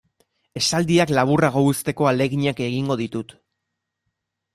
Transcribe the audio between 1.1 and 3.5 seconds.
laburrago uzteko ahaleginak egingo ditut.